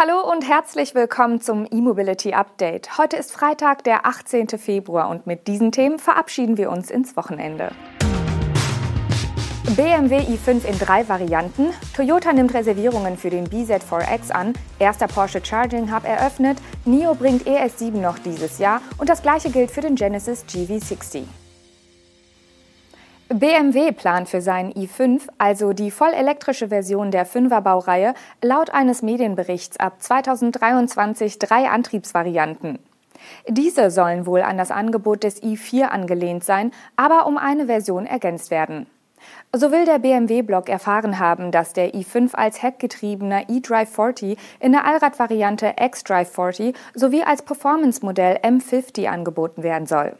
[0.00, 2.98] Hallo und herzlich willkommen zum E-Mobility Update.
[2.98, 4.46] Heute ist Freitag, der 18.
[4.50, 7.72] Februar und mit diesen Themen verabschieden wir uns ins Wochenende.
[9.74, 11.70] BMW i5 in drei Varianten.
[11.96, 14.52] Toyota nimmt Reservierungen für den BZ4X an.
[14.78, 16.58] Erster Porsche Charging Hub eröffnet.
[16.84, 18.80] NIO bringt ES7 noch dieses Jahr.
[18.98, 21.24] Und das gleiche gilt für den Genesis GV60.
[23.30, 29.78] BMW plant für seinen i5, also die vollelektrische Version der 5er Baureihe, laut eines Medienberichts
[29.78, 32.78] ab 2023 drei Antriebsvarianten.
[33.46, 38.50] Diese sollen wohl an das Angebot des i4 angelehnt sein, aber um eine Version ergänzt
[38.50, 38.86] werden.
[39.54, 44.86] So will der BMW-Blog erfahren haben, dass der i5 als heckgetriebener eDrive 40 in der
[44.86, 50.16] Allradvariante xDrive 40 sowie als Performance-Modell M50 angeboten werden soll.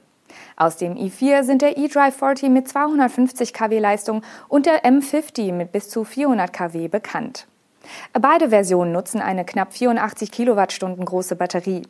[0.56, 5.72] Aus dem i4 sind der eDrive 40 mit 250 kW Leistung und der M50 mit
[5.72, 7.46] bis zu 400 kW bekannt.
[8.12, 11.82] Beide Versionen nutzen eine knapp 84 Kilowattstunden große Batterie.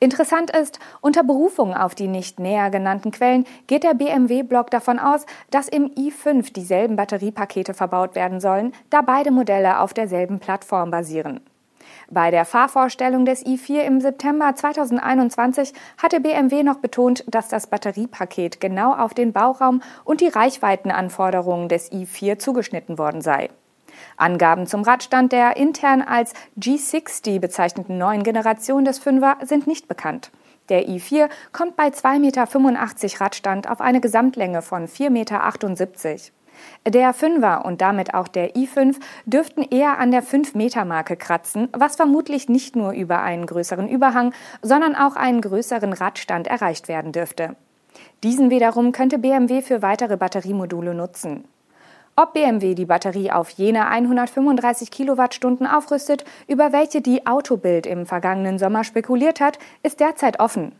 [0.00, 5.24] Interessant ist, unter Berufung auf die nicht näher genannten Quellen geht der BMW-Blog davon aus,
[5.50, 11.40] dass im i5 dieselben Batteriepakete verbaut werden sollen, da beide Modelle auf derselben Plattform basieren.
[12.10, 18.60] Bei der Fahrvorstellung des i4 im September 2021 hatte BMW noch betont, dass das Batteriepaket
[18.60, 23.50] genau auf den Bauraum und die Reichweitenanforderungen des i4 zugeschnitten worden sei.
[24.16, 30.30] Angaben zum Radstand der intern als G60 bezeichneten neuen Generation des Fünfer sind nicht bekannt.
[30.68, 36.34] Der i4 kommt bei 2,85 Meter Radstand auf eine Gesamtlänge von 4,78 Meter.
[36.86, 42.48] Der 5er und damit auch der i5 dürften eher an der 5-Meter-Marke kratzen, was vermutlich
[42.48, 47.56] nicht nur über einen größeren Überhang, sondern auch einen größeren Radstand erreicht werden dürfte.
[48.22, 51.44] Diesen wiederum könnte BMW für weitere Batteriemodule nutzen.
[52.16, 58.58] Ob BMW die Batterie auf jene 135 Kilowattstunden aufrüstet, über welche die Autobild im vergangenen
[58.58, 60.72] Sommer spekuliert hat, ist derzeit offen.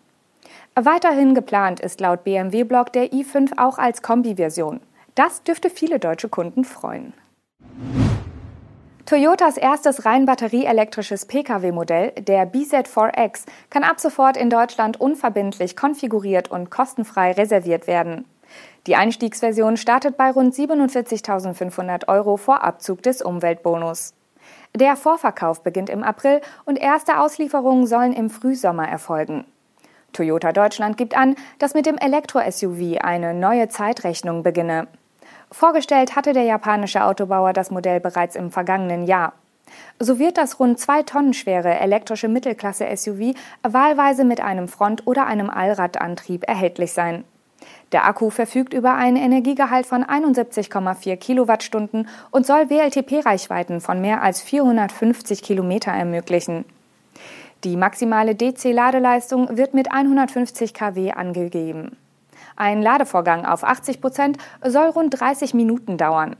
[0.76, 4.80] Weiterhin geplant ist laut BMW-Blog der i5 auch als Kombi-Version.
[5.14, 7.14] Das dürfte viele deutsche Kunden freuen.
[9.06, 16.70] Toyotas erstes rein batterieelektrisches Pkw-Modell, der BZ4X, kann ab sofort in Deutschland unverbindlich konfiguriert und
[16.70, 18.24] kostenfrei reserviert werden.
[18.86, 24.14] Die Einstiegsversion startet bei rund 47.500 Euro vor Abzug des Umweltbonus.
[24.74, 29.44] Der Vorverkauf beginnt im April und erste Auslieferungen sollen im Frühsommer erfolgen.
[30.12, 34.88] Toyota Deutschland gibt an, dass mit dem Elektro-SUV eine neue Zeitrechnung beginne.
[35.54, 39.34] Vorgestellt hatte der japanische Autobauer das Modell bereits im vergangenen Jahr.
[40.00, 45.50] So wird das rund zwei Tonnen schwere elektrische Mittelklasse-SUV wahlweise mit einem Front- oder einem
[45.50, 47.22] Allradantrieb erhältlich sein.
[47.92, 54.42] Der Akku verfügt über einen Energiegehalt von 71,4 Kilowattstunden und soll WLTP-Reichweiten von mehr als
[54.42, 56.64] 450 Kilometer ermöglichen.
[57.62, 61.96] Die maximale DC-Ladeleistung wird mit 150 kW angegeben.
[62.56, 66.36] Ein Ladevorgang auf 80 Prozent soll rund 30 Minuten dauern.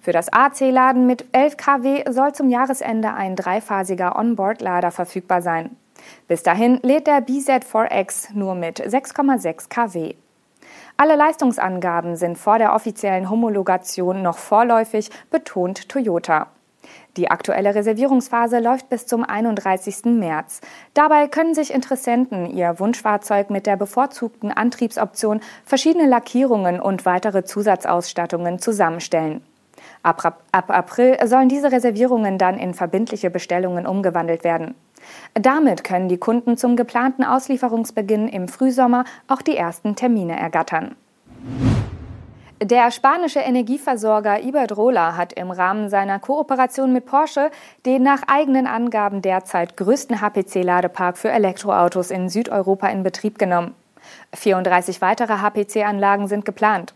[0.00, 5.76] Für das AC-Laden mit 11 kW soll zum Jahresende ein dreiphasiger Onboard-Lader verfügbar sein.
[6.26, 10.14] Bis dahin lädt der BZ4X nur mit 6,6 kW.
[10.96, 16.48] Alle Leistungsangaben sind vor der offiziellen Homologation noch vorläufig, betont Toyota.
[17.16, 20.04] Die aktuelle Reservierungsphase läuft bis zum 31.
[20.04, 20.60] März.
[20.94, 28.58] Dabei können sich Interessenten ihr Wunschfahrzeug mit der bevorzugten Antriebsoption, verschiedene Lackierungen und weitere Zusatzausstattungen
[28.58, 29.42] zusammenstellen.
[30.02, 34.74] Ab, ab, April sollen diese Reservierungen dann in verbindliche Bestellungen umgewandelt werden.
[35.34, 40.96] Damit können die Kunden zum geplanten Auslieferungsbeginn im Frühsommer auch die ersten Termine ergattern.
[42.62, 47.50] Der spanische Energieversorger Iberdrola hat im Rahmen seiner Kooperation mit Porsche
[47.86, 53.74] den nach eigenen Angaben derzeit größten HPC-Ladepark für Elektroautos in Südeuropa in Betrieb genommen.
[54.34, 56.92] 34 weitere HPC-Anlagen sind geplant.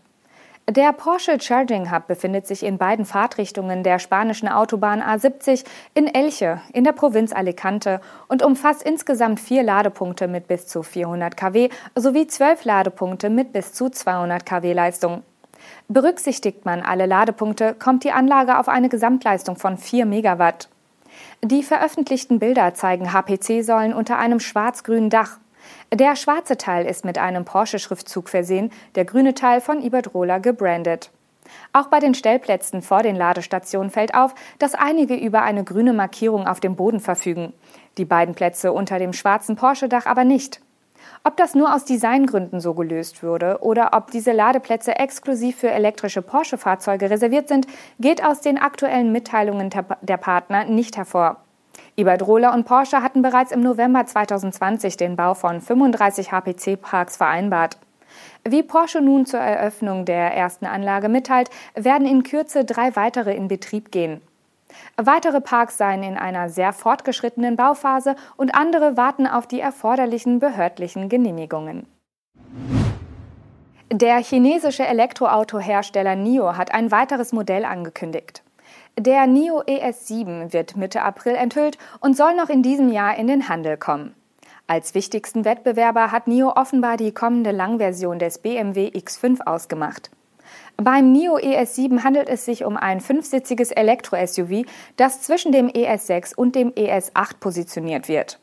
[0.69, 5.65] Der Porsche Charging Hub befindet sich in beiden Fahrtrichtungen der spanischen Autobahn A70
[5.95, 11.35] in Elche in der Provinz Alicante und umfasst insgesamt vier Ladepunkte mit bis zu 400
[11.35, 15.23] kW sowie zwölf Ladepunkte mit bis zu 200 kW Leistung.
[15.87, 20.67] Berücksichtigt man alle Ladepunkte, kommt die Anlage auf eine Gesamtleistung von 4 Megawatt.
[21.43, 25.37] Die veröffentlichten Bilder zeigen HPC-Säulen unter einem schwarz-grünen Dach.
[25.93, 31.11] Der schwarze Teil ist mit einem Porsche-Schriftzug versehen, der grüne Teil von Iberdrola gebrandet.
[31.71, 36.47] Auch bei den Stellplätzen vor den Ladestationen fällt auf, dass einige über eine grüne Markierung
[36.47, 37.53] auf dem Boden verfügen.
[37.99, 40.61] Die beiden Plätze unter dem schwarzen Porsche-Dach aber nicht.
[41.23, 46.21] Ob das nur aus Designgründen so gelöst würde oder ob diese Ladeplätze exklusiv für elektrische
[46.21, 47.67] Porsche-Fahrzeuge reserviert sind,
[47.99, 49.69] geht aus den aktuellen Mitteilungen
[50.01, 51.37] der Partner nicht hervor.
[51.97, 57.77] Iberdrola und Porsche hatten bereits im November 2020 den Bau von 35 HPC-Parks vereinbart.
[58.43, 63.47] Wie Porsche nun zur Eröffnung der ersten Anlage mitteilt, werden in Kürze drei weitere in
[63.47, 64.21] Betrieb gehen.
[64.97, 71.09] Weitere Parks seien in einer sehr fortgeschrittenen Bauphase und andere warten auf die erforderlichen behördlichen
[71.09, 71.87] Genehmigungen.
[73.91, 78.43] Der chinesische Elektroautohersteller NIO hat ein weiteres Modell angekündigt.
[78.97, 83.47] Der NIO ES7 wird Mitte April enthüllt und soll noch in diesem Jahr in den
[83.49, 84.15] Handel kommen.
[84.67, 90.09] Als wichtigsten Wettbewerber hat NIO offenbar die kommende Langversion des BMW X5 ausgemacht.
[90.77, 94.65] Beim NIO ES7 handelt es sich um ein fünfsitziges Elektro-SUV,
[94.97, 98.39] das zwischen dem ES6 und dem ES8 positioniert wird.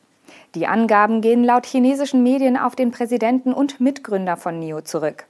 [0.54, 5.26] Die Angaben gehen laut chinesischen Medien auf den Präsidenten und Mitgründer von NIO zurück.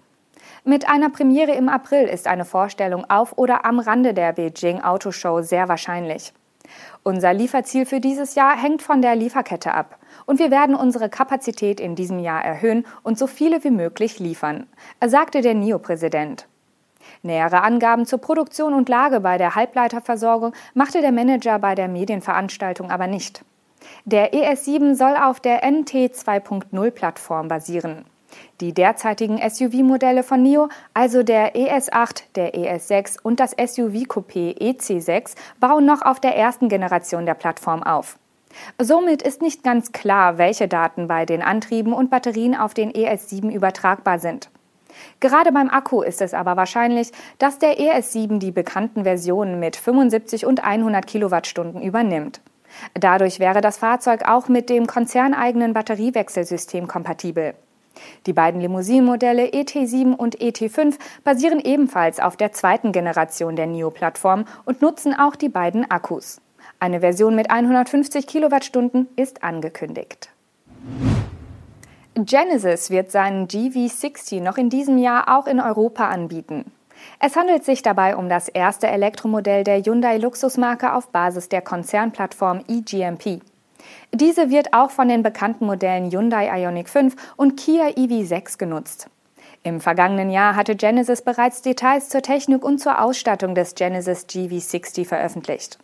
[0.64, 5.42] Mit einer Premiere im April ist eine Vorstellung auf oder am Rande der Beijing Autoshow
[5.42, 6.32] sehr wahrscheinlich.
[7.02, 11.80] Unser Lieferziel für dieses Jahr hängt von der Lieferkette ab und wir werden unsere Kapazität
[11.80, 14.68] in diesem Jahr erhöhen und so viele wie möglich liefern,
[15.04, 16.46] sagte der NIO-Präsident.
[17.22, 22.90] Nähere Angaben zur Produktion und Lage bei der Halbleiterversorgung machte der Manager bei der Medienveranstaltung
[22.90, 23.44] aber nicht.
[24.04, 28.04] Der ES7 soll auf der NT 2.0 Plattform basieren.
[28.60, 35.84] Die derzeitigen SUV-Modelle von NIO, also der ES8, der ES6 und das SUV-Coupé EC6, bauen
[35.84, 38.18] noch auf der ersten Generation der Plattform auf.
[38.78, 43.50] Somit ist nicht ganz klar, welche Daten bei den Antrieben und Batterien auf den ES7
[43.50, 44.50] übertragbar sind.
[45.20, 50.46] Gerade beim Akku ist es aber wahrscheinlich, dass der ES7 die bekannten Versionen mit 75
[50.46, 52.40] und 100 Kilowattstunden übernimmt.
[52.94, 57.54] Dadurch wäre das Fahrzeug auch mit dem konzerneigenen Batteriewechselsystem kompatibel.
[58.26, 60.94] Die beiden Limousinenmodelle ET7 und ET5
[61.24, 66.40] basieren ebenfalls auf der zweiten Generation der NIO-Plattform und nutzen auch die beiden Akkus.
[66.80, 70.30] Eine Version mit 150 Kilowattstunden ist angekündigt.
[72.14, 76.70] Genesis wird seinen GV60 noch in diesem Jahr auch in Europa anbieten.
[77.18, 82.64] Es handelt sich dabei um das erste Elektromodell der Hyundai Luxusmarke auf Basis der Konzernplattform
[82.68, 83.40] eGMP.
[84.12, 89.08] Diese wird auch von den bekannten Modellen Hyundai Ioniq 5 und Kia EV6 genutzt.
[89.64, 95.06] Im vergangenen Jahr hatte Genesis bereits Details zur Technik und zur Ausstattung des Genesis GV60
[95.06, 95.78] veröffentlicht.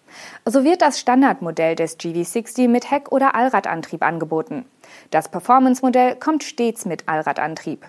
[0.45, 4.65] So wird das Standardmodell des GV60 mit Heck- oder Allradantrieb angeboten.
[5.13, 7.87] Das Performance-Modell kommt stets mit Allradantrieb.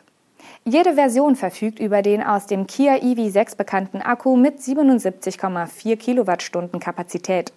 [0.63, 7.51] Jede Version verfügt über den aus dem Kia EV6 bekannten Akku mit 77,4 Kilowattstunden Kapazität.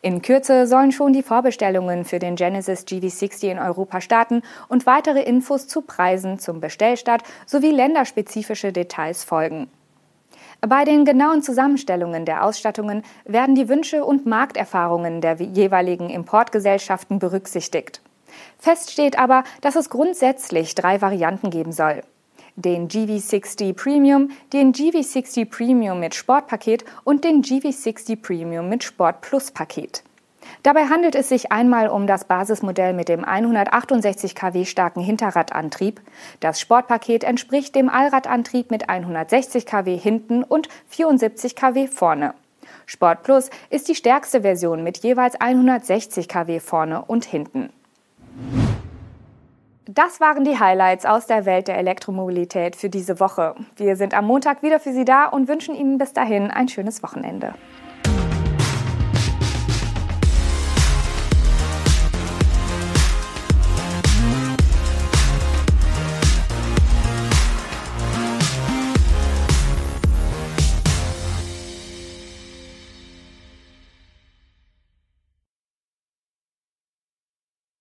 [0.00, 5.22] In Kürze sollen schon die Vorbestellungen für den Genesis GV60 in Europa starten und weitere
[5.22, 9.68] Infos zu Preisen, zum Bestellstart sowie länderspezifische Details folgen.
[10.60, 18.00] Bei den genauen Zusammenstellungen der Ausstattungen werden die Wünsche und Markterfahrungen der jeweiligen Importgesellschaften berücksichtigt.
[18.58, 22.02] Fest steht aber, dass es grundsätzlich drei Varianten geben soll
[22.56, 29.50] den GV60 Premium, den GV60 Premium mit Sportpaket und den GV60 Premium mit Sport Plus
[29.50, 30.02] Paket.
[30.62, 36.00] Dabei handelt es sich einmal um das Basismodell mit dem 168 kW starken Hinterradantrieb.
[36.40, 42.34] Das Sportpaket entspricht dem Allradantrieb mit 160 kW hinten und 74 kW vorne.
[42.86, 47.70] Sport Plus ist die stärkste Version mit jeweils 160 kW vorne und hinten.
[49.86, 53.56] Das waren die Highlights aus der Welt der Elektromobilität für diese Woche.
[53.76, 57.02] Wir sind am Montag wieder für Sie da und wünschen Ihnen bis dahin ein schönes
[57.02, 57.52] Wochenende.